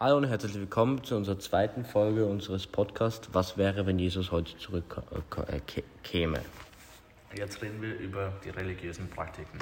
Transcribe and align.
Hallo 0.00 0.18
und 0.18 0.28
herzlich 0.28 0.54
willkommen 0.54 1.02
zu 1.02 1.16
unserer 1.16 1.40
zweiten 1.40 1.84
Folge 1.84 2.24
unseres 2.24 2.68
Podcasts. 2.68 3.30
Was 3.32 3.58
wäre, 3.58 3.84
wenn 3.84 3.98
Jesus 3.98 4.30
heute 4.30 4.56
zurückkäme? 4.56 6.38
Jetzt 7.34 7.60
reden 7.60 7.82
wir 7.82 7.98
über 7.98 8.32
die 8.44 8.50
religiösen 8.50 9.10
Praktiken. 9.10 9.58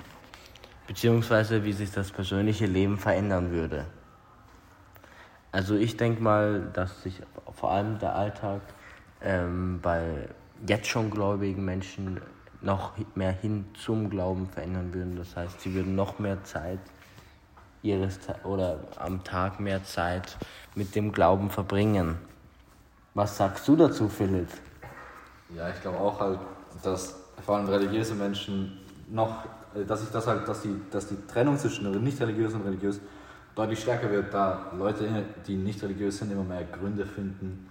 Beziehungsweise 0.87 1.65
wie 1.65 1.73
sich 1.73 1.91
das 1.91 2.11
persönliche 2.11 2.67
Leben 2.67 2.99
verändern 2.99 3.51
würde. 3.51 3.87
Also 5.53 5.75
ich 5.75 5.97
denke 5.97 6.23
mal, 6.23 6.71
dass 6.75 7.03
sich 7.03 7.23
vor 7.55 7.71
allem 7.71 7.99
der 7.99 8.15
Alltag 8.15 8.61
ähm, 9.23 9.81
bei 9.81 10.29
jetzt 10.69 10.89
schon 10.89 11.11
gläubigen 11.11 11.65
Menschen 11.65 12.21
noch 12.61 12.93
mehr 13.15 13.33
hin 13.33 13.65
zum 13.73 14.11
Glauben 14.11 14.51
verändern 14.51 14.93
würden. 14.93 15.17
Das 15.17 15.35
heißt, 15.35 15.63
sie 15.63 15.73
würden 15.73 15.95
noch 15.95 16.19
mehr 16.19 16.45
Zeit 16.45 16.81
ihres 17.83 18.19
oder 18.45 18.79
am 18.97 19.23
Tag 19.25 19.61
mehr 19.61 19.85
Zeit 19.85 20.37
mit 20.75 20.95
dem 20.95 21.13
Glauben 21.13 21.51
verbringen. 21.51 22.17
Was 23.15 23.37
sagst 23.37 23.67
du 23.69 23.77
dazu, 23.77 24.09
Philipp? 24.09 24.49
Ja, 25.55 25.69
ich 25.71 25.81
glaube 25.81 25.99
auch 25.99 26.21
halt, 26.21 26.39
dass 26.83 27.15
vor 27.45 27.57
allem 27.57 27.69
religiöse 27.69 28.15
Menschen 28.15 28.79
noch, 29.09 29.45
äh, 29.75 29.85
dass 29.85 30.03
ich 30.03 30.11
das 30.11 30.27
halt, 30.27 30.47
dass 30.49 30.63
die, 30.63 30.81
dass 30.91 31.09
die 31.09 31.17
Trennung 31.27 31.57
zwischen 31.57 31.91
nicht 32.03 32.21
religiös 32.21 32.55
und 32.55 32.63
religiös 32.63 33.01
deutlich 33.55 33.81
stärker 33.81 34.11
wird, 34.11 34.35
da 34.35 34.71
Leute, 34.77 35.25
die 35.47 35.57
nicht 35.57 35.83
religiös 35.83 36.19
sind, 36.19 36.31
immer 36.31 36.45
mehr 36.45 36.65
Gründe 36.65 37.07
finden, 37.07 37.71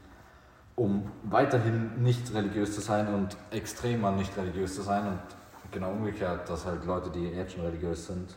um 0.76 1.12
weiterhin 1.24 2.02
nicht 2.02 2.34
religiös 2.34 2.74
zu 2.74 2.82
sein 2.82 3.14
und 3.14 3.38
extremer 3.52 4.12
nicht 4.12 4.36
religiös 4.36 4.76
zu 4.76 4.82
sein 4.82 5.08
und 5.08 5.20
genau 5.72 5.92
umgekehrt, 5.92 6.50
dass 6.50 6.66
halt 6.66 6.86
Leute, 6.86 7.12
die 7.12 7.28
jetzt 7.28 7.54
schon 7.54 7.66
religiös 7.66 8.08
sind, 8.08 8.36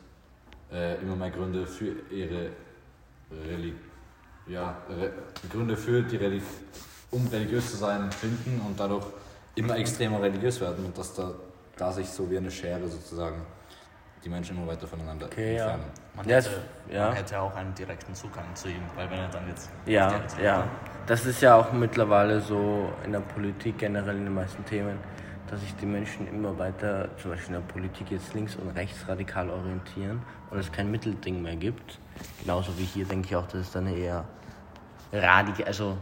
äh, 0.72 0.96
immer 0.96 1.16
mehr 1.16 1.30
Gründe 1.30 1.66
für 1.66 1.92
ihre 2.10 2.50
Reli 3.46 3.74
ja, 4.46 4.76
Re 4.88 5.12
Gründe 5.50 5.76
für 5.76 6.02
die 6.02 6.16
Reli 6.16 6.42
um 7.10 7.26
religiös 7.28 7.70
zu 7.70 7.76
sein 7.76 8.10
finden 8.12 8.60
und 8.66 8.78
dadurch 8.78 9.06
immer 9.54 9.76
extremer 9.76 10.22
religiös 10.22 10.60
werden 10.60 10.84
und 10.84 10.96
dass 10.96 11.14
da, 11.14 11.32
da 11.76 11.92
sich 11.92 12.08
so 12.08 12.30
wie 12.30 12.36
eine 12.36 12.50
Schere 12.50 12.86
sozusagen 12.88 13.42
die 14.24 14.28
Menschen 14.28 14.56
immer 14.56 14.66
weiter 14.66 14.86
voneinander 14.86 15.26
okay, 15.26 15.56
entfernen. 15.56 15.84
Ja. 15.84 16.16
Man, 16.16 16.26
hätte, 16.26 16.50
ja. 16.90 17.06
man 17.06 17.16
hätte 17.16 17.40
auch 17.40 17.54
einen 17.54 17.74
direkten 17.74 18.14
Zugang 18.14 18.44
zu 18.54 18.68
ihm, 18.68 18.82
weil 18.96 19.10
wenn 19.10 19.20
er 19.20 19.28
dann 19.28 19.48
jetzt... 19.48 19.70
Ja, 19.86 20.20
ja. 20.42 20.66
Das 21.06 21.24
ist 21.24 21.40
ja 21.40 21.54
auch 21.54 21.72
mittlerweile 21.72 22.40
so 22.40 22.92
in 23.04 23.12
der 23.12 23.20
Politik 23.20 23.78
generell 23.78 24.16
in 24.16 24.24
den 24.24 24.34
meisten 24.34 24.64
Themen, 24.64 24.98
dass 25.50 25.60
sich 25.60 25.74
die 25.76 25.86
Menschen 25.86 26.28
immer 26.28 26.58
weiter, 26.58 27.08
zum 27.20 27.30
Beispiel 27.30 27.54
in 27.54 27.60
der 27.60 27.72
Politik 27.72 28.10
jetzt 28.10 28.34
links 28.34 28.56
und 28.56 28.70
rechts 28.70 29.06
radikal 29.08 29.48
orientieren 29.50 30.22
und 30.50 30.58
es 30.58 30.70
kein 30.70 30.90
Mittelding 30.90 31.42
mehr 31.42 31.56
gibt. 31.56 31.98
Genauso 32.40 32.76
wie 32.78 32.84
hier 32.84 33.04
denke 33.04 33.28
ich 33.28 33.36
auch, 33.36 33.46
dass 33.46 33.60
es 33.60 33.72
dann 33.72 33.86
eher 33.86 34.24
radikal, 35.12 35.66
also 35.66 35.96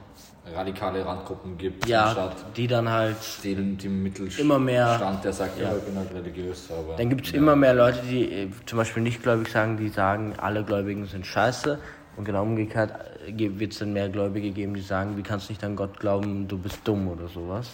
radikale 0.55 1.05
Randgruppen 1.05 1.59
gibt, 1.59 1.87
ja, 1.87 2.33
die 2.57 2.67
dann 2.67 2.89
halt 2.89 3.17
die, 3.43 3.55
die 3.55 3.89
Mittelstand, 3.89 4.39
immer 4.39 4.59
mehr, 4.59 5.19
der 5.23 5.33
sagt, 5.33 5.59
ja, 5.59 5.77
ich 5.77 5.83
bin 5.83 5.97
halt 5.97 6.13
religiös. 6.15 6.71
Aber, 6.71 6.97
dann 6.97 7.09
gibt 7.09 7.27
es 7.27 7.33
ja. 7.33 7.39
immer 7.39 7.57
mehr 7.57 7.75
Leute, 7.75 8.01
die 8.09 8.31
äh, 8.31 8.51
zum 8.65 8.79
Beispiel 8.79 9.03
nicht 9.03 9.23
gläubig 9.23 9.49
sagen, 9.49 9.77
die 9.77 9.89
sagen, 9.89 10.35
alle 10.39 10.63
Gläubigen 10.65 11.07
sind 11.07 11.27
scheiße. 11.27 11.79
Und 12.17 12.25
genau 12.25 12.43
umgekehrt 12.43 12.93
äh, 13.27 13.59
wird 13.59 13.73
es 13.73 13.81
dann 13.81 13.93
mehr 13.93 14.09
Gläubige 14.09 14.51
geben, 14.51 14.75
die 14.75 14.83
sagen, 14.83 15.17
wie 15.17 15.23
kannst 15.23 15.49
du 15.49 15.53
nicht 15.53 15.65
an 15.65 15.77
Gott 15.77 15.99
glauben, 15.99 16.47
du 16.47 16.59
bist 16.59 16.81
dumm 16.85 17.09
oder 17.09 17.29
sowas. 17.29 17.71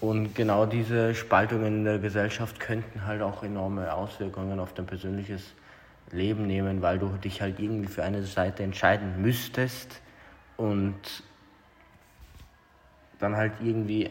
Und 0.00 0.34
genau 0.34 0.66
diese 0.66 1.14
Spaltungen 1.14 1.78
in 1.78 1.84
der 1.84 1.98
Gesellschaft 1.98 2.60
könnten 2.60 3.06
halt 3.06 3.22
auch 3.22 3.42
enorme 3.42 3.92
Auswirkungen 3.94 4.60
auf 4.60 4.74
dein 4.74 4.86
persönliches 4.86 5.42
Leben 6.12 6.46
nehmen, 6.46 6.82
weil 6.82 6.98
du 6.98 7.08
dich 7.08 7.40
halt 7.40 7.58
irgendwie 7.58 7.88
für 7.88 8.04
eine 8.04 8.22
Seite 8.22 8.62
entscheiden 8.62 9.22
müsstest 9.22 10.00
und 10.58 10.94
dann 13.18 13.36
halt 13.36 13.54
irgendwie 13.62 14.10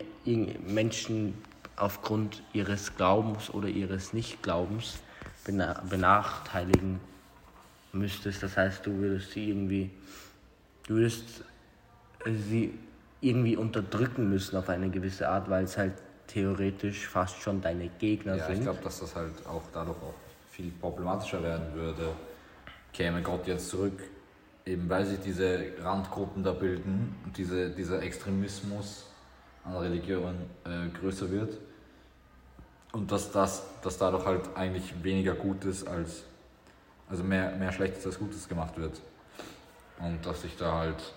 Menschen 0.65 1.35
aufgrund 1.75 2.41
ihres 2.53 2.95
Glaubens 2.95 3.53
oder 3.53 3.67
ihres 3.67 4.13
Nichtglaubens 4.13 4.99
benachteiligen 5.45 6.99
müsstest. 7.93 8.41
Das 8.41 8.57
heißt, 8.57 8.85
du 8.85 8.97
würdest 8.97 9.31
sie 9.31 9.49
irgendwie, 9.49 9.91
du 10.87 10.95
würdest 10.95 11.43
sie 12.25 12.73
irgendwie 13.25 13.57
unterdrücken 13.57 14.29
müssen 14.29 14.55
auf 14.57 14.69
eine 14.69 14.89
gewisse 14.89 15.27
Art, 15.27 15.49
weil 15.49 15.65
es 15.65 15.77
halt 15.77 15.93
theoretisch 16.27 17.07
fast 17.07 17.41
schon 17.41 17.61
deine 17.61 17.89
Gegner 17.99 18.35
ja, 18.35 18.45
sind. 18.45 18.57
Ich 18.57 18.61
glaube, 18.61 18.81
dass 18.83 18.99
das 18.99 19.15
halt 19.15 19.33
auch 19.47 19.63
dadurch 19.73 19.97
auch 19.97 20.13
viel 20.51 20.71
problematischer 20.71 21.41
werden 21.41 21.73
würde, 21.73 22.09
käme 22.93 23.21
Gott 23.21 23.47
jetzt 23.47 23.69
zurück, 23.69 23.99
eben 24.65 24.89
weil 24.89 25.05
sich 25.05 25.19
diese 25.19 25.59
Randgruppen 25.81 26.43
da 26.43 26.51
bilden 26.51 27.15
und 27.25 27.37
diese, 27.37 27.69
dieser 27.69 28.01
Extremismus 28.01 29.05
an 29.63 29.75
Religion 29.77 30.35
äh, 30.63 30.89
größer 30.99 31.29
wird 31.31 31.57
und 32.93 33.11
dass 33.11 33.31
das 33.31 33.63
dass 33.81 33.97
dadurch 33.97 34.25
halt 34.25 34.41
eigentlich 34.55 34.93
weniger 35.03 35.33
Gutes 35.33 35.85
als 35.85 36.23
also 37.09 37.23
mehr, 37.23 37.51
mehr 37.55 37.71
Schlechtes 37.71 38.05
als 38.05 38.17
Gutes 38.17 38.47
gemacht 38.47 38.77
wird 38.77 39.01
und 39.99 40.25
dass 40.25 40.41
sich 40.41 40.55
da 40.57 40.79
halt 40.79 41.13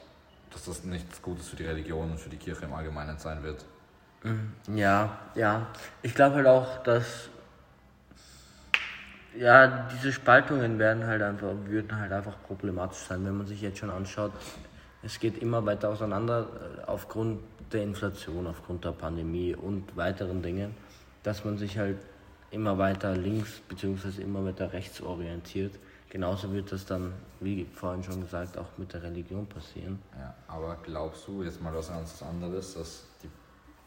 dass 0.53 0.64
das 0.64 0.84
nichts 0.84 1.20
Gutes 1.22 1.48
für 1.48 1.56
die 1.56 1.66
Religion 1.66 2.10
und 2.10 2.19
für 2.19 2.31
die 2.31 2.36
Kirche 2.36 2.64
im 2.64 2.72
Allgemeinen 2.72 3.19
sein 3.19 3.42
wird. 3.42 3.64
Mhm. 4.22 4.53
Ja, 4.76 5.19
ja. 5.34 5.66
Ich 6.03 6.14
glaube 6.14 6.36
halt 6.36 6.47
auch, 6.47 6.82
dass 6.82 7.28
ja, 9.38 9.88
diese 9.92 10.12
Spaltungen 10.12 10.78
werden 10.78 11.06
halt 11.06 11.22
einfach, 11.22 11.53
würden 11.66 11.98
halt 11.98 12.12
einfach 12.12 12.37
problematisch 12.47 12.98
sein, 12.98 13.25
wenn 13.25 13.37
man 13.37 13.47
sich 13.47 13.60
jetzt 13.60 13.78
schon 13.78 13.91
anschaut. 13.91 14.32
Es 15.03 15.20
geht 15.20 15.38
immer 15.38 15.64
weiter 15.64 15.91
auseinander 15.91 16.48
äh, 16.81 16.84
aufgrund 16.87 17.41
der 17.72 17.82
Inflation, 17.84 18.47
aufgrund 18.47 18.84
der 18.84 18.92
Pandemie 18.92 19.54
und 19.54 19.97
weiteren 19.97 20.42
Dingen, 20.42 20.75
dass 21.22 21.44
man 21.44 21.56
sich 21.56 21.78
halt 21.78 21.98
immer 22.50 22.78
weiter 22.78 23.14
links 23.14 23.60
bzw. 23.69 24.22
immer 24.22 24.44
weiter 24.44 24.72
rechts 24.72 25.00
orientiert. 25.00 25.75
Genauso 26.10 26.52
wird 26.52 26.72
das 26.72 26.86
dann, 26.86 27.12
wie 27.41 27.66
vorhin 27.74 28.02
schon 28.02 28.20
gesagt, 28.22 28.56
auch 28.56 28.78
mit 28.78 28.92
der 28.92 29.02
Religion 29.02 29.46
passieren. 29.46 29.98
Ja, 30.19 30.34
aber 30.46 30.78
glaubst 30.82 31.28
du, 31.28 31.42
jetzt 31.42 31.62
mal 31.62 31.74
was 31.74 31.88
ganz 31.88 32.22
anderes, 32.22 32.74
dass 32.74 33.04
die 33.22 33.28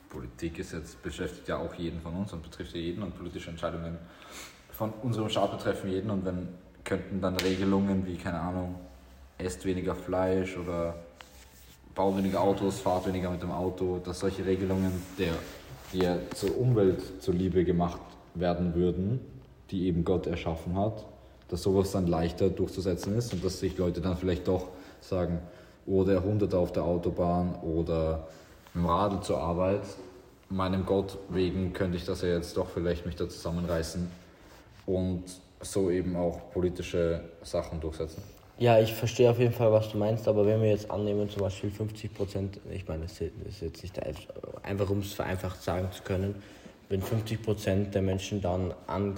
Politik 0.09 0.59
ist 0.59 0.73
jetzt, 0.73 1.01
beschäftigt 1.01 1.47
ja 1.47 1.57
auch 1.57 1.73
jeden 1.73 1.99
von 1.99 2.13
uns 2.13 2.31
und 2.31 2.43
betrifft 2.43 2.75
ja 2.75 2.81
jeden 2.81 3.01
und 3.01 3.17
politische 3.17 3.49
Entscheidungen 3.49 3.97
von 4.69 4.91
unserem 5.01 5.29
Staat 5.29 5.51
betreffen 5.51 5.89
jeden 5.89 6.09
und 6.11 6.25
wenn 6.25 6.49
könnten 6.83 7.21
dann 7.21 7.35
Regelungen 7.37 8.05
wie, 8.05 8.15
keine 8.15 8.39
Ahnung, 8.39 8.75
esst 9.37 9.65
weniger 9.65 9.95
Fleisch 9.95 10.57
oder 10.57 10.95
baut 11.95 12.17
weniger 12.17 12.41
Autos, 12.41 12.79
fahrt 12.79 13.07
weniger 13.07 13.29
mit 13.29 13.41
dem 13.41 13.51
Auto, 13.51 13.99
dass 14.03 14.19
solche 14.19 14.45
Regelungen, 14.45 14.91
der, 15.17 15.33
die 15.93 15.99
ja 15.99 16.17
zur 16.33 16.57
Umwelt 16.57 17.21
zuliebe 17.21 17.63
gemacht 17.63 18.01
werden 18.33 18.75
würden, 18.75 19.19
die 19.69 19.87
eben 19.87 20.05
Gott 20.05 20.27
erschaffen 20.27 20.77
hat, 20.77 21.05
dass 21.51 21.63
sowas 21.63 21.91
dann 21.91 22.07
leichter 22.07 22.49
durchzusetzen 22.49 23.15
ist 23.17 23.33
und 23.33 23.43
dass 23.43 23.59
sich 23.59 23.77
Leute 23.77 24.01
dann 24.01 24.17
vielleicht 24.17 24.47
doch 24.47 24.69
sagen, 25.01 25.39
oh, 25.85 26.03
der 26.03 26.23
Hundert 26.23 26.53
auf 26.55 26.71
der 26.71 26.83
Autobahn 26.83 27.55
oder 27.61 28.27
dem 28.73 28.85
Radl 28.85 29.21
zur 29.21 29.39
Arbeit, 29.39 29.81
meinem 30.49 30.85
Gott 30.85 31.17
wegen 31.29 31.73
könnte 31.73 31.97
ich 31.97 32.05
das 32.05 32.21
ja 32.21 32.29
jetzt 32.29 32.55
doch 32.55 32.69
vielleicht 32.69 33.05
mich 33.05 33.15
da 33.15 33.27
zusammenreißen 33.27 34.09
und 34.85 35.23
so 35.61 35.91
eben 35.91 36.15
auch 36.15 36.51
politische 36.51 37.21
Sachen 37.43 37.79
durchsetzen. 37.79 38.23
Ja, 38.57 38.79
ich 38.79 38.93
verstehe 38.93 39.29
auf 39.29 39.39
jeden 39.39 39.53
Fall, 39.53 39.71
was 39.71 39.89
du 39.89 39.97
meinst, 39.97 40.27
aber 40.27 40.45
wenn 40.45 40.61
wir 40.61 40.69
jetzt 40.69 40.89
annehmen, 40.89 41.29
zum 41.29 41.41
Beispiel 41.41 41.71
50 41.71 42.13
Prozent, 42.13 42.59
ich 42.71 42.87
meine, 42.87 43.03
das 43.03 43.13
ist 43.13 43.61
jetzt 43.61 43.81
nicht 43.81 43.99
einfach, 44.63 44.89
um 44.89 44.99
es 44.99 45.13
vereinfacht 45.13 45.61
sagen 45.63 45.89
zu 45.91 46.03
können, 46.03 46.35
wenn 46.89 47.01
50 47.01 47.41
Prozent 47.41 47.95
der 47.95 48.01
Menschen 48.01 48.41
dann 48.41 48.73
an 48.85 49.15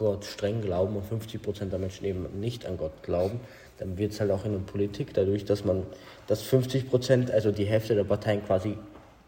Gott 0.00 0.24
streng 0.24 0.62
glauben 0.62 0.96
und 0.96 1.04
50 1.04 1.42
Prozent 1.42 1.72
der 1.72 1.78
Menschen 1.78 2.06
eben 2.06 2.40
nicht 2.40 2.64
an 2.64 2.78
Gott 2.78 3.02
glauben, 3.02 3.38
dann 3.78 3.98
wird 3.98 4.12
es 4.12 4.20
halt 4.20 4.30
auch 4.30 4.46
in 4.46 4.52
der 4.52 4.60
Politik 4.60 5.12
dadurch, 5.12 5.44
dass 5.44 5.62
man, 5.62 5.82
dass 6.26 6.40
50 6.40 6.88
Prozent, 6.88 7.30
also 7.30 7.52
die 7.52 7.66
Hälfte 7.66 7.94
der 7.94 8.04
Parteien 8.04 8.42
quasi 8.44 8.78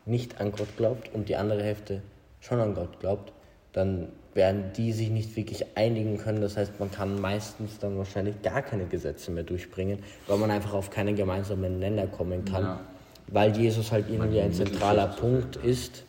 nicht 0.07 0.41
an 0.41 0.51
Gott 0.51 0.75
glaubt 0.79 1.15
und 1.15 1.29
die 1.29 1.37
andere 1.37 1.63
Hälfte 1.63 2.01
schon 2.41 2.59
an 2.59 2.75
Gott 2.75 3.01
glaubt, 3.01 3.33
dann 3.75 4.09
werden 4.33 4.73
die 4.75 4.93
sich 4.93 5.11
nicht 5.11 5.37
wirklich 5.37 5.67
einigen 5.75 6.17
können. 6.17 6.41
Das 6.41 6.57
heißt, 6.57 6.81
man 6.81 6.91
kann 6.91 7.21
meistens 7.21 7.79
dann 7.79 7.99
wahrscheinlich 7.99 8.41
gar 8.41 8.63
keine 8.63 8.87
Gesetze 8.87 9.31
mehr 9.31 9.45
durchbringen, 9.45 9.99
weil 10.27 10.39
man 10.39 10.51
einfach 10.51 10.73
auf 10.73 10.89
keinen 10.89 11.17
gemeinsamen 11.17 11.79
Nenner 11.81 12.07
kommen 12.07 12.47
kann, 12.47 12.63
ja. 12.63 12.81
weil 13.27 13.55
Jesus 13.55 13.93
halt 13.93 14.07
irgendwie 14.09 14.41
ein 14.41 14.55
zentraler 14.55 15.09
Punkt 15.09 15.57
ist 15.57 16.05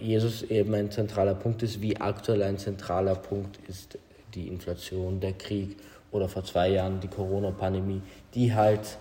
Jesus 0.00 0.42
eben 0.42 0.74
ein 0.74 0.90
zentraler 0.90 1.34
Punkt 1.34 1.62
ist, 1.62 1.80
wie 1.80 1.96
aktuell 1.96 2.42
ein 2.42 2.58
zentraler 2.58 3.14
Punkt 3.14 3.58
ist 3.68 3.98
die 4.34 4.48
Inflation, 4.48 5.20
der 5.20 5.32
Krieg 5.32 5.76
oder 6.10 6.28
vor 6.28 6.44
zwei 6.44 6.70
Jahren 6.70 7.00
die 7.00 7.08
Corona-Pandemie, 7.08 8.02
die 8.34 8.54
halt 8.54 8.98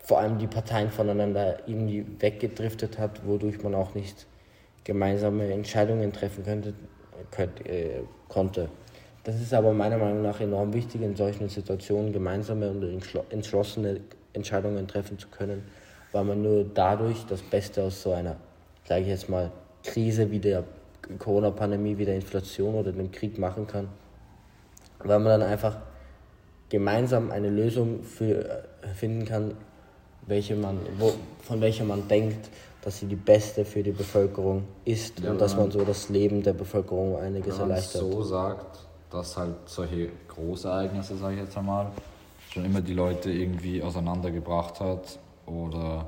vor 0.00 0.18
allem 0.18 0.38
die 0.38 0.46
Parteien 0.46 0.90
voneinander 0.90 1.60
irgendwie 1.66 2.04
weggedriftet 2.18 2.98
hat, 2.98 3.24
wodurch 3.26 3.62
man 3.62 3.74
auch 3.74 3.94
nicht 3.94 4.26
gemeinsame 4.84 5.52
Entscheidungen 5.52 6.12
treffen 6.12 6.44
könnte, 6.44 6.74
könnte, 7.30 7.64
äh, 7.68 8.02
konnte. 8.28 8.68
Das 9.24 9.40
ist 9.40 9.54
aber 9.54 9.72
meiner 9.72 9.98
Meinung 9.98 10.22
nach 10.22 10.40
enorm 10.40 10.72
wichtig, 10.72 11.02
in 11.02 11.14
solchen 11.14 11.48
Situationen 11.48 12.12
gemeinsame 12.12 12.68
und 12.68 12.82
entschlossene 13.30 14.00
Entscheidungen 14.32 14.88
treffen 14.88 15.18
zu 15.18 15.28
können, 15.28 15.62
weil 16.10 16.24
man 16.24 16.42
nur 16.42 16.64
dadurch 16.64 17.24
das 17.26 17.40
Beste 17.40 17.84
aus 17.84 18.02
so 18.02 18.12
einer, 18.12 18.36
sage 18.84 19.02
ich 19.02 19.08
jetzt 19.08 19.28
mal, 19.28 19.52
Krise 19.82 20.30
wie 20.30 20.38
der 20.38 20.64
Corona-Pandemie, 21.18 21.98
wie 21.98 22.04
der 22.04 22.14
Inflation 22.14 22.74
oder 22.74 22.92
dem 22.92 23.10
Krieg 23.10 23.38
machen 23.38 23.66
kann, 23.66 23.88
weil 25.00 25.18
man 25.18 25.40
dann 25.40 25.48
einfach 25.48 25.76
gemeinsam 26.68 27.30
eine 27.30 27.50
Lösung 27.50 28.02
für, 28.02 28.64
äh, 28.82 28.88
finden 28.94 29.24
kann, 29.24 29.54
welche 30.26 30.54
man, 30.54 30.78
wo, 30.98 31.12
von 31.42 31.60
welcher 31.60 31.84
man 31.84 32.06
denkt, 32.08 32.48
dass 32.82 32.98
sie 32.98 33.06
die 33.06 33.16
beste 33.16 33.64
für 33.64 33.82
die 33.82 33.92
Bevölkerung 33.92 34.64
ist 34.84 35.20
ja, 35.20 35.30
und 35.30 35.40
dass 35.40 35.56
man 35.56 35.70
so 35.70 35.84
das 35.84 36.08
Leben 36.08 36.42
der 36.42 36.52
Bevölkerung 36.52 37.16
einiges 37.16 37.54
wenn 37.58 37.68
man 37.68 37.70
erleichtert. 37.70 38.02
so 38.02 38.22
sagt, 38.22 38.78
dass 39.10 39.36
halt 39.36 39.54
solche 39.66 40.08
Großereignisse, 40.28 41.16
sage 41.16 41.34
ich 41.34 41.40
jetzt 41.42 41.56
einmal, 41.56 41.90
schon 42.50 42.64
immer 42.64 42.80
die 42.80 42.94
Leute 42.94 43.30
irgendwie 43.30 43.82
auseinandergebracht 43.82 44.80
hat 44.80 45.18
oder 45.46 46.06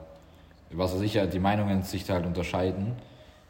was 0.73 0.94
weiß 0.94 1.03
ich, 1.03 1.20
die 1.32 1.38
Meinungen 1.38 1.82
sich 1.82 2.09
halt 2.11 2.27
unterscheiden, 2.27 2.97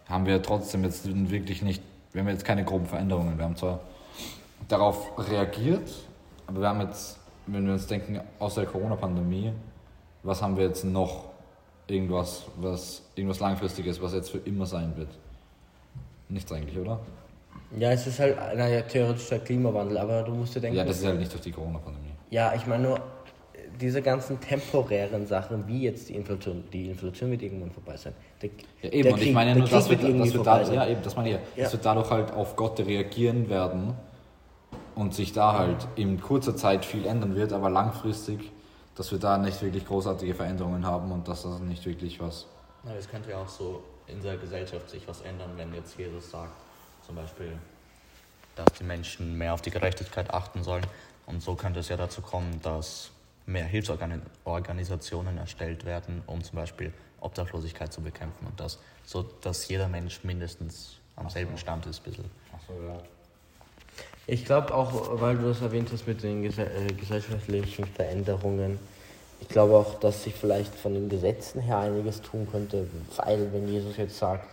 haben 0.09 0.27
wir 0.27 0.43
trotzdem 0.43 0.85
jetzt 0.85 1.07
wirklich 1.31 1.63
nicht, 1.63 1.83
wir 2.13 2.23
haben 2.23 2.29
jetzt 2.29 2.45
keine 2.45 2.65
groben 2.65 2.87
Veränderungen. 2.87 3.37
Wir 3.39 3.45
haben 3.45 3.57
zwar 3.57 3.81
darauf 4.69 5.11
reagiert, 5.31 5.91
aber 6.47 6.61
wir 6.61 6.69
haben 6.69 6.81
jetzt, 6.81 7.19
wenn 7.47 7.67
wir 7.67 7.73
uns 7.73 7.87
denken, 7.87 8.21
außer 8.39 8.63
der 8.63 8.71
Corona-Pandemie, 8.71 9.53
was 10.23 10.43
haben 10.43 10.57
wir 10.57 10.67
jetzt 10.67 10.85
noch 10.85 11.27
irgendwas, 11.87 12.45
was 12.57 13.03
irgendwas 13.15 13.41
langfristiges, 13.41 14.01
was 14.01 14.15
jetzt 14.15 14.31
für 14.31 14.39
immer 14.39 14.67
sein 14.67 14.97
wird? 14.97 15.09
Nichts 16.29 16.51
eigentlich, 16.53 16.79
oder? 16.79 17.01
Ja, 17.77 17.91
es 17.91 18.07
ist 18.07 18.19
halt, 18.19 18.37
naja, 18.57 18.83
theoretisch 18.83 19.29
der 19.29 19.41
Klimawandel, 19.41 19.99
aber 19.99 20.23
du 20.23 20.33
musst 20.33 20.55
dir 20.55 20.61
denken. 20.61 20.79
Ja, 20.79 20.85
das 20.85 20.99
ist 20.99 21.07
halt 21.07 21.19
nicht 21.19 21.33
durch 21.33 21.43
die 21.43 21.53
Corona-Pandemie. 21.53 22.13
Ja, 22.31 22.55
ich 22.55 22.67
meine 22.67 22.85
nur, 22.85 23.01
diese 23.81 24.03
ganzen 24.03 24.41
temporären 24.41 25.27
Sachen, 25.27 25.67
wie 25.67 25.83
jetzt 25.83 26.09
die 26.09 26.15
Inflation, 26.15 26.65
die 26.73 26.91
Inflation 26.91 27.31
wird 27.31 27.43
irgendwann 27.43 27.71
vorbei 27.71 27.97
sein. 27.97 28.15
Der, 28.43 28.51
ja, 28.83 28.91
eben, 28.91 29.13
und 29.13 29.19
Krieg, 29.19 29.29
ich 29.29 29.35
meine 29.35 29.57
nur, 29.57 29.69
dass 29.69 29.89
wir, 29.89 29.97
dass 29.97 30.33
wir 30.33 30.43
da, 30.43 30.63
ja, 30.63 30.87
eben, 30.87 31.03
das 31.03 31.17
meine 31.17 31.31
ich, 31.31 31.37
ja. 31.57 31.65
dass 31.65 31.73
wir 31.73 31.81
dadurch 31.81 32.11
halt 32.11 32.33
auf 32.33 32.57
Gott 32.57 32.79
reagieren 32.81 33.49
werden 33.49 33.95
und 34.95 35.15
sich 35.15 35.33
da 35.33 35.59
halt 35.59 35.87
in 35.97 36.21
kurzer 36.21 36.57
Zeit 36.57 36.85
viel 36.85 37.07
ändern 37.07 37.35
wird, 37.35 37.53
aber 37.53 37.71
langfristig, 37.71 38.51
dass 38.95 39.11
wir 39.11 39.19
da 39.19 39.39
nicht 39.39 39.61
wirklich 39.63 39.87
großartige 39.87 40.35
Veränderungen 40.35 40.87
haben 40.87 41.11
und 41.11 41.27
dass 41.27 41.43
das 41.43 41.59
nicht 41.61 41.85
wirklich 41.85 42.21
was. 42.21 42.47
Na, 42.85 42.95
es 42.95 43.09
könnte 43.09 43.31
ja 43.31 43.39
auch 43.39 43.49
so 43.49 43.83
in 44.07 44.23
der 44.23 44.37
Gesellschaft 44.37 44.89
sich 44.91 45.07
was 45.09 45.23
ändern, 45.23 45.51
wenn 45.57 45.73
jetzt 45.75 45.99
Jesus 45.99 46.31
sagt, 46.31 46.53
zum 47.07 47.17
Beispiel, 47.17 47.59
dass 48.57 48.73
die 48.79 48.85
Menschen 48.85 49.37
mehr 49.37 49.55
auf 49.55 49.63
die 49.63 49.71
Gerechtigkeit 49.71 50.33
achten 50.33 50.63
sollen. 50.63 50.87
Und 51.27 51.43
so 51.43 51.55
könnte 51.55 51.81
es 51.81 51.89
ja 51.89 51.97
dazu 51.97 52.21
kommen, 52.21 52.61
dass 52.63 53.11
mehr 53.47 53.65
Hilfsorganisationen 53.65 55.39
erstellt 55.39 55.85
werden, 55.85 56.23
um 56.27 56.43
zum 56.43 56.57
Beispiel 56.57 56.93
Obdachlosigkeit 57.21 57.93
zu 57.93 58.01
bekämpfen 58.01 58.47
und 58.47 58.59
das, 58.59 58.79
so 59.05 59.23
dass 59.23 59.69
jeder 59.69 59.89
Mensch 59.89 60.25
mindestens 60.25 60.97
am 61.17 61.29
selben 61.31 61.57
Stand 61.59 61.87
ist. 61.87 62.01
Bisschen. 62.03 62.25
Ach 62.55 62.61
so, 62.67 62.73
ja. 62.87 62.99
Ich 64.27 64.45
glaube 64.45 64.75
auch, 64.75 65.21
weil 65.21 65.37
du 65.37 65.49
das 65.49 65.61
erwähnt 65.61 65.91
hast 65.93 66.07
mit 66.07 66.23
den 66.23 66.43
ges 66.43 66.59
äh, 66.59 66.69
gesellschaftlichen 66.99 67.85
Veränderungen, 67.85 68.79
ich 69.41 69.49
glaube 69.49 69.77
auch, 69.77 70.01
dass 70.01 70.25
sich 70.25 70.35
vielleicht 70.35 70.75
von 70.75 70.95
den 70.95 71.11
Gesetzen 71.11 71.61
her 71.61 71.79
einiges 71.79 72.23
tun 72.23 72.49
könnte, 72.51 72.89
weil 73.17 73.53
wenn 73.53 73.69
Jesus 73.69 73.97
jetzt 73.99 74.17
sagt, 74.17 74.49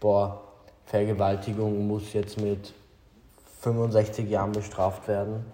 boah, 0.00 0.42
Vergewaltigung 0.86 1.86
muss 1.86 2.12
jetzt 2.12 2.40
mit 2.40 2.72
65 3.60 4.28
Jahren 4.28 4.50
bestraft 4.50 5.06
werden, 5.06 5.44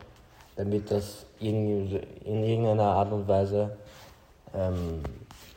damit 0.56 0.90
das 0.90 1.26
in 1.40 2.00
irgendeiner 2.25 2.85
Art 2.85 3.12
und 3.12 3.29
Weise 3.29 3.76
ähm, 4.55 5.02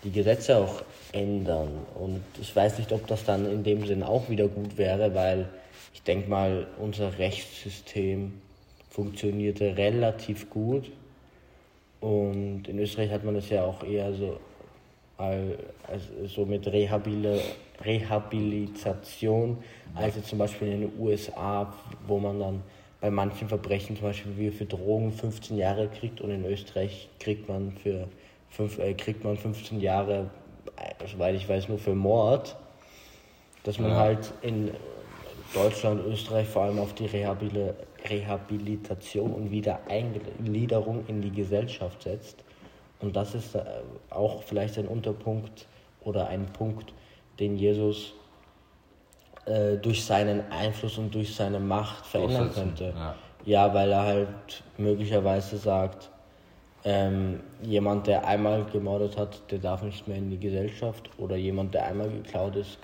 die 0.03 0.11
Gesetze 0.11 0.57
auch 0.57 0.81
ändern. 1.11 1.69
Und 1.95 2.23
ich 2.39 2.55
weiß 2.55 2.77
nicht, 2.79 2.91
ob 2.91 3.07
das 3.07 3.23
dann 3.25 3.49
in 3.51 3.63
dem 3.63 3.85
Sinn 3.85 4.03
auch 4.03 4.29
wieder 4.29 4.47
gut 4.47 4.77
wäre, 4.77 5.13
weil 5.13 5.49
ich 5.93 6.03
denke 6.03 6.29
mal, 6.29 6.67
unser 6.79 7.17
Rechtssystem 7.17 8.33
funktionierte 8.89 9.77
relativ 9.77 10.49
gut. 10.49 10.91
Und 11.99 12.67
in 12.67 12.79
Österreich 12.79 13.11
hat 13.11 13.23
man 13.23 13.35
das 13.35 13.49
ja 13.49 13.63
auch 13.63 13.83
eher 13.83 14.11
so, 14.13 14.39
also 15.17 15.55
so 16.25 16.45
mit 16.45 16.65
Rehabil 16.65 17.39
Rehabilitation, 17.83 19.57
als 19.95 20.23
zum 20.25 20.39
Beispiel 20.39 20.69
in 20.69 20.81
den 20.81 20.99
USA, 20.99 21.73
wo 22.07 22.19
man 22.19 22.39
dann 22.39 22.63
bei 23.01 23.09
manchen 23.09 23.50
Verbrechen, 23.50 23.98
zum 23.98 24.06
Beispiel 24.06 24.38
wie 24.38 24.51
für 24.51 24.65
Drogen, 24.65 25.12
15 25.12 25.57
Jahre 25.57 25.89
kriegt 25.89 26.21
und 26.21 26.30
in 26.30 26.45
Österreich 26.45 27.09
kriegt 27.19 27.50
man 27.50 27.71
für 27.71 28.07
fünf, 28.50 28.77
äh, 28.77 28.94
kriegt 28.94 29.24
man 29.24 29.38
15 29.38 29.81
Jahre, 29.81 30.30
äh, 30.77 31.07
soweit 31.07 31.36
ich 31.36 31.50
weiß, 31.50 31.68
nur 31.68 31.80
für 31.80 31.95
Mord. 31.95 32.56
Dass 33.63 33.80
man 33.80 33.92
ja. 33.92 33.98
halt 33.98 34.31
in 34.42 34.71
Deutschland, 35.53 36.06
Österreich 36.06 36.48
vor 36.48 36.63
allem 36.63 36.80
auf 36.80 36.94
die 36.94 37.07
Rehabil 37.07 37.74
Rehabilitation 38.09 39.31
und 39.31 39.51
Wiedereingliederung 39.51 41.06
in 41.07 41.21
die 41.21 41.31
Gesellschaft 41.31 42.01
setzt. 42.03 42.44
Und 43.00 43.15
das 43.15 43.36
ist 43.36 43.56
äh, 43.56 43.63
auch 44.09 44.44
vielleicht 44.44 44.77
ein 44.77 44.88
Unterpunkt 44.88 45.68
oder 46.01 46.27
ein 46.27 46.45
Punkt, 46.48 46.94
den 47.39 47.57
Jesus 47.57 48.13
äh, 49.45 49.77
durch 49.77 50.05
seinen 50.05 50.51
Einfluss 50.51 50.97
und 50.97 51.13
durch 51.13 51.35
seine 51.35 51.59
Macht 51.59 52.05
verändern 52.05 52.51
könnte. 52.53 52.93
Ja. 52.95 53.15
ja. 53.45 53.73
weil 53.73 53.91
er 53.91 54.03
halt 54.03 54.63
möglicherweise 54.77 55.57
sagt, 55.57 56.09
ähm, 56.83 57.41
jemand, 57.61 58.07
der 58.07 58.25
einmal 58.25 58.65
gemordet 58.65 59.17
hat, 59.17 59.51
der 59.51 59.59
darf 59.59 59.83
nicht 59.83 60.07
mehr 60.07 60.17
in 60.17 60.29
die 60.29 60.39
Gesellschaft. 60.39 61.09
Oder 61.17 61.35
jemand, 61.35 61.73
der 61.73 61.85
einmal 61.85 62.09
geklaut 62.09 62.55
ist, 62.55 62.79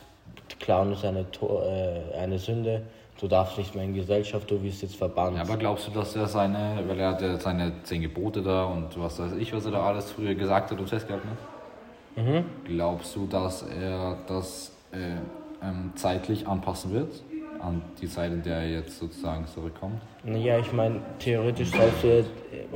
klauen 0.59 0.93
ist 0.93 1.03
eine, 1.03 1.21
äh, 1.21 2.17
eine 2.17 2.39
Sünde. 2.39 2.83
Du 3.19 3.27
darfst 3.27 3.57
nicht 3.57 3.73
mehr 3.73 3.83
in 3.83 3.93
die 3.93 4.01
Gesellschaft, 4.01 4.49
du 4.51 4.61
wirst 4.61 4.83
jetzt 4.83 4.95
verbannt. 4.95 5.37
Ja, 5.37 5.43
aber 5.43 5.57
glaubst 5.57 5.87
du, 5.87 5.91
dass 5.91 6.15
er 6.15 6.27
seine, 6.27 6.83
weil 6.87 6.99
er 6.99 7.09
hat 7.09 7.21
ja 7.21 7.37
seine 7.37 7.71
zehn 7.83 8.03
Gebote 8.03 8.43
da 8.43 8.65
und 8.65 8.99
was 8.99 9.19
weiß 9.19 9.33
ich, 9.39 9.51
was 9.53 9.65
er 9.65 9.71
da 9.71 9.81
alles 9.81 10.11
früher 10.11 10.35
gesagt 10.35 10.69
hat 10.69 10.79
und 10.79 10.87
festgehalten 10.87 11.29
hat? 11.29 12.23
Mhm. 12.23 12.45
Glaubst 12.65 13.15
du, 13.15 13.25
dass 13.25 13.63
er 13.63 14.17
das 14.27 14.71
äh, 14.91 15.17
ähm, 15.63 15.91
zeitlich 15.95 16.47
anpassen 16.47 16.91
wird 16.93 17.23
an 17.59 17.81
die 18.01 18.07
Zeit, 18.07 18.31
in 18.31 18.43
der 18.43 18.59
er 18.59 18.69
jetzt 18.69 18.99
sozusagen 18.99 19.47
zurückkommt? 19.47 20.01
Naja, 20.23 20.59
ich 20.59 20.71
meine, 20.73 21.01
theoretisch 21.19 21.71
sollst 21.71 22.03
du 22.03 22.23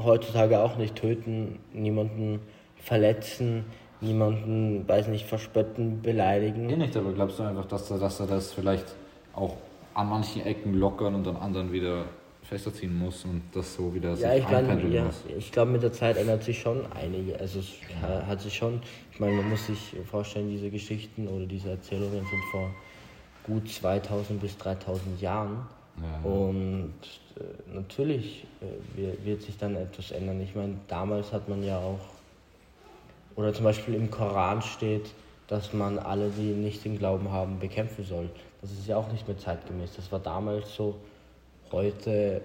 heutzutage 0.02 0.60
auch 0.60 0.78
nicht 0.78 0.96
töten, 0.96 1.60
niemanden 1.74 2.40
verletzen, 2.78 3.66
niemanden, 4.02 4.88
weiß 4.88 5.08
nicht, 5.08 5.28
verspötten, 5.28 6.02
beleidigen. 6.02 6.70
Eh 6.70 6.76
nicht, 6.76 6.98
aber 6.98 7.12
glaubst 7.14 7.40
du 7.40 7.44
einfach, 7.44 7.66
dass 7.66 7.92
er, 7.92 8.00
dass 8.00 8.20
er 8.20 8.28
das 8.28 8.54
vielleicht 8.54 8.96
auch 9.36 9.58
an 9.94 10.10
manchen 10.10 10.46
Ecken 10.46 10.74
lockern 10.74 11.16
und 11.16 11.28
an 11.28 11.38
anderen 11.38 11.72
wieder 11.72 12.06
fester 12.52 12.74
ziehen 12.74 12.94
muss 13.00 13.24
und 13.24 13.44
das 13.54 13.76
so 13.76 13.94
wieder 13.94 14.10
ja, 14.10 14.16
sich 14.34 14.44
ich 14.44 14.50
mein, 14.50 14.92
ja, 14.92 15.06
muss. 15.06 15.24
Ich 15.38 15.54
glaube, 15.54 15.72
mit 15.72 15.84
der 15.84 15.94
Zeit 15.94 16.18
ändert 16.18 16.44
sich 16.44 16.60
schon 16.60 16.86
einige. 16.92 17.40
Also 17.40 17.60
es 17.60 17.70
ja. 18.02 18.28
hat 18.28 18.42
sich 18.42 18.54
schon, 18.54 18.82
ich 19.14 19.20
meine, 19.22 19.38
man 19.38 19.50
muss 19.50 19.68
sich 19.68 19.96
vorstellen, 20.10 20.50
diese 20.50 20.70
Geschichten 20.70 21.30
oder 21.30 21.46
diese 21.46 21.70
Erzählungen 21.70 22.20
sind 22.20 22.44
vor 22.52 22.70
gut 23.44 23.70
2000 23.70 24.42
bis 24.42 24.58
3000 24.58 25.22
Jahren. 25.22 25.66
Ja. 26.02 26.30
Und 26.30 26.94
äh, 27.38 27.74
natürlich 27.74 28.46
äh, 28.62 29.26
wird 29.26 29.44
sich 29.44 29.58
dann 29.58 29.78
etwas 29.78 30.12
ändern. 30.12 30.42
Ich 30.42 30.54
meine, 30.54 30.76
damals 30.90 31.32
hat 31.32 31.48
man 31.48 31.64
ja 31.64 31.78
auch, 31.78 32.02
oder 33.38 33.54
zum 33.54 33.64
Beispiel 33.64 33.94
im 33.94 34.12
Koran 34.12 34.62
steht, 34.62 35.10
dass 35.48 35.72
man 35.72 36.00
alle, 36.00 36.30
die 36.30 36.52
nicht 36.52 36.84
den 36.84 36.98
Glauben 36.98 37.32
haben, 37.32 37.60
bekämpfen 37.60 38.04
soll. 38.04 38.30
Das 38.62 38.72
ist 38.72 38.88
ja 38.88 38.98
auch 38.98 39.10
nicht 39.10 39.26
mehr 39.26 39.38
zeitgemäß. 39.38 39.96
Das 39.96 40.12
war 40.12 40.20
damals 40.20 40.76
so, 40.76 40.96
Heute 41.72 42.42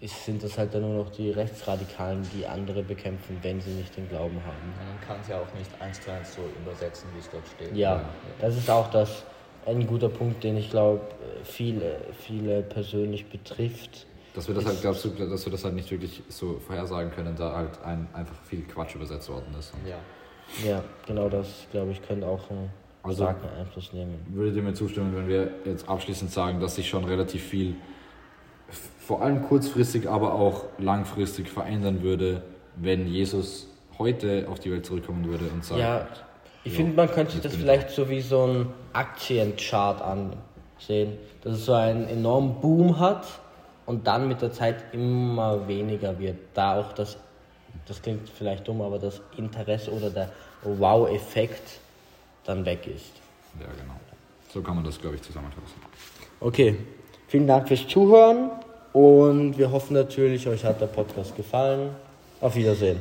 ist, 0.00 0.24
sind 0.24 0.42
das 0.42 0.56
halt 0.58 0.74
dann 0.74 0.82
nur 0.82 1.04
noch 1.04 1.10
die 1.10 1.30
Rechtsradikalen, 1.30 2.26
die 2.34 2.46
andere 2.46 2.82
bekämpfen, 2.82 3.38
wenn 3.42 3.60
sie 3.60 3.70
nicht 3.70 3.96
den 3.96 4.08
Glauben 4.08 4.40
haben. 4.44 4.74
Man 4.76 5.00
kann 5.06 5.18
es 5.20 5.28
ja 5.28 5.40
auch 5.40 5.54
nicht 5.58 5.70
eins 5.80 6.00
zu 6.00 6.12
eins 6.12 6.34
so 6.34 6.42
übersetzen, 6.60 7.08
wie 7.14 7.18
es 7.18 7.30
dort 7.30 7.46
steht. 7.48 7.76
Ja, 7.76 8.04
das 8.40 8.56
ist 8.56 8.70
auch 8.70 8.90
das, 8.90 9.24
ein 9.66 9.86
guter 9.86 10.08
Punkt, 10.08 10.44
den 10.44 10.56
ich 10.56 10.70
glaube, 10.70 11.00
viele, 11.42 12.00
viele 12.20 12.62
persönlich 12.62 13.26
betrifft. 13.26 14.06
Dass 14.34 14.46
wir 14.46 14.54
das 14.54 14.66
halt, 14.66 14.80
glaubst 14.80 15.04
du, 15.04 15.08
dass 15.10 15.44
wir 15.44 15.52
das 15.52 15.64
halt 15.64 15.74
nicht 15.74 15.90
wirklich 15.90 16.22
so 16.28 16.60
vorhersagen 16.64 17.10
können, 17.10 17.34
da 17.36 17.56
halt 17.56 17.82
ein, 17.84 18.06
einfach 18.12 18.36
viel 18.44 18.62
Quatsch 18.62 18.94
übersetzt 18.94 19.28
worden 19.28 19.54
ist. 19.58 19.72
Ja. 19.86 19.96
Ja, 20.66 20.82
genau 21.06 21.28
das, 21.28 21.66
glaube 21.70 21.90
ich, 21.92 22.00
könnte 22.00 22.26
auch 22.26 22.48
einen 22.50 22.70
also, 23.02 23.24
starken 23.24 23.48
Einfluss 23.58 23.92
nehmen. 23.92 24.14
Würdet 24.30 24.56
ihr 24.56 24.62
mir 24.62 24.72
zustimmen, 24.74 25.14
wenn 25.14 25.28
wir 25.28 25.50
jetzt 25.64 25.88
abschließend 25.88 26.30
sagen, 26.30 26.60
dass 26.60 26.76
sich 26.76 26.88
schon 26.88 27.04
relativ 27.04 27.42
viel 27.42 27.76
vor 29.08 29.22
allem 29.22 29.42
kurzfristig, 29.42 30.08
aber 30.08 30.34
auch 30.34 30.64
langfristig 30.78 31.48
verändern 31.48 32.02
würde, 32.02 32.42
wenn 32.76 33.06
Jesus 33.06 33.68
heute 33.98 34.46
auf 34.50 34.60
die 34.60 34.70
Welt 34.70 34.86
zurückkommen 34.86 35.24
würde 35.24 35.46
und 35.46 35.64
sagt. 35.64 35.80
Ja, 35.80 36.06
ich 36.64 36.74
finde, 36.74 36.94
man 36.94 37.10
könnte 37.10 37.32
sich 37.32 37.40
das 37.40 37.54
vielleicht 37.54 37.90
so 37.90 38.10
wie 38.10 38.20
so 38.20 38.46
ein 38.46 38.66
Aktienchart 38.92 40.02
ansehen, 40.02 41.16
dass 41.42 41.54
es 41.54 41.64
so 41.64 41.72
einen 41.72 42.06
enormen 42.06 42.60
Boom 42.60 42.98
hat 42.98 43.26
und 43.86 44.06
dann 44.06 44.28
mit 44.28 44.42
der 44.42 44.52
Zeit 44.52 44.84
immer 44.92 45.66
weniger 45.66 46.18
wird. 46.18 46.36
Da 46.52 46.78
auch 46.78 46.92
das, 46.92 47.16
das 47.86 48.02
klingt 48.02 48.28
vielleicht 48.28 48.68
dumm, 48.68 48.82
aber 48.82 48.98
das 48.98 49.22
Interesse 49.38 49.90
oder 49.90 50.10
der 50.10 50.30
Wow-Effekt 50.62 51.80
dann 52.44 52.64
weg 52.66 52.86
ist. 52.86 53.12
Ja, 53.58 53.66
genau. 53.66 53.98
So 54.52 54.60
kann 54.60 54.76
man 54.76 54.84
das, 54.84 55.00
glaube 55.00 55.16
ich, 55.16 55.22
zusammenfassen. 55.22 55.80
Okay, 56.40 56.76
vielen 57.28 57.46
Dank 57.46 57.68
fürs 57.68 57.86
Zuhören. 57.86 58.50
Und 58.92 59.58
wir 59.58 59.70
hoffen 59.70 59.94
natürlich, 59.94 60.48
euch 60.48 60.64
hat 60.64 60.80
der 60.80 60.86
Podcast 60.86 61.36
gefallen. 61.36 61.90
Auf 62.40 62.54
Wiedersehen. 62.54 63.00